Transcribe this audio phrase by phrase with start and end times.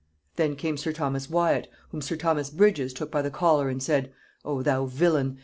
[0.35, 4.11] Then came sir Thomas Wyat, whom sir Thomas Bridges took by the collar, and said;
[4.43, 5.37] 'O thou villain!